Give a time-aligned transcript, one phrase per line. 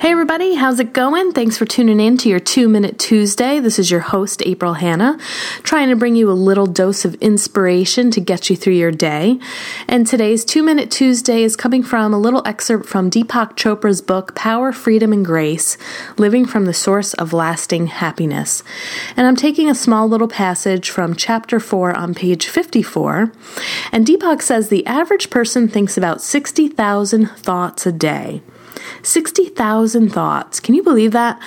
[0.00, 1.32] Hey, everybody, how's it going?
[1.32, 3.60] Thanks for tuning in to your Two Minute Tuesday.
[3.60, 5.18] This is your host, April Hanna,
[5.62, 9.38] trying to bring you a little dose of inspiration to get you through your day.
[9.86, 14.34] And today's Two Minute Tuesday is coming from a little excerpt from Deepak Chopra's book,
[14.34, 15.76] Power, Freedom, and Grace
[16.16, 18.62] Living from the Source of Lasting Happiness.
[19.18, 23.32] And I'm taking a small little passage from chapter 4 on page 54.
[23.92, 28.40] And Deepak says the average person thinks about 60,000 thoughts a day.
[29.02, 30.60] 60,000 thoughts.
[30.60, 31.40] Can you believe that?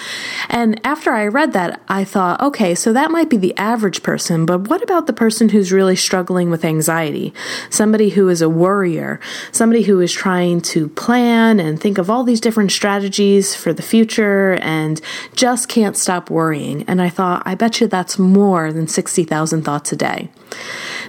[0.49, 4.45] And after I read that, I thought, okay, so that might be the average person,
[4.45, 7.33] but what about the person who's really struggling with anxiety?
[7.69, 9.19] Somebody who is a worrier,
[9.51, 13.81] somebody who is trying to plan and think of all these different strategies for the
[13.81, 15.01] future and
[15.35, 16.83] just can't stop worrying.
[16.87, 20.29] And I thought, I bet you that's more than 60,000 thoughts a day.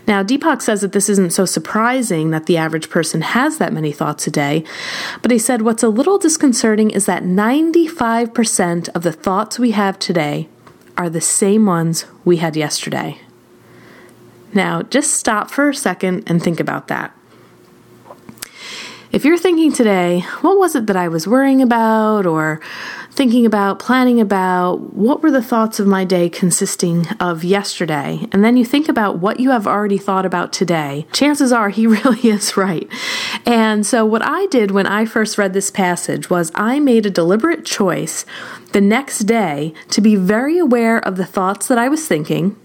[0.06, 3.90] Now, Deepak says that this isn't so surprising that the average person has that many
[3.90, 4.64] thoughts a day,
[5.22, 9.98] but he said what's a little disconcerting is that 95% of the thoughts we have
[9.98, 10.48] today
[10.98, 13.18] are the same ones we had yesterday.
[14.52, 17.16] Now, just stop for a second and think about that.
[19.14, 22.60] If you're thinking today, what was it that I was worrying about or
[23.12, 28.26] thinking about, planning about, what were the thoughts of my day consisting of yesterday?
[28.32, 31.86] And then you think about what you have already thought about today, chances are he
[32.02, 32.88] really is right.
[33.46, 37.10] And so, what I did when I first read this passage was I made a
[37.10, 38.26] deliberate choice
[38.72, 42.56] the next day to be very aware of the thoughts that I was thinking.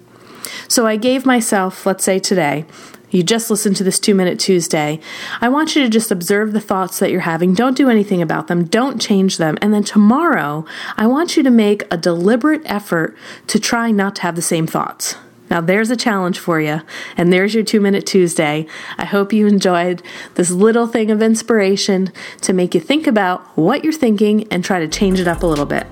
[0.68, 2.66] So I gave myself, let's say today,
[3.12, 5.00] you just listened to this two minute Tuesday.
[5.42, 7.54] I want you to just observe the thoughts that you're having.
[7.54, 8.66] Don't do anything about them.
[8.66, 9.58] Don't change them.
[9.62, 10.66] And then tomorrow,
[10.98, 14.68] I want you to make a deliberate effort to try not to have the same
[14.68, 15.16] thoughts.
[15.50, 16.82] Now, there's a challenge for you,
[17.18, 18.68] and there's your two minute Tuesday.
[18.98, 20.04] I hope you enjoyed
[20.36, 24.80] this little thing of inspiration to make you think about what you're thinking and try
[24.80, 25.88] to change it up a little bit.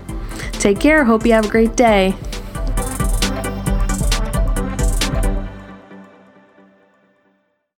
[0.53, 1.03] Take care.
[1.06, 2.16] Hope you have a great day.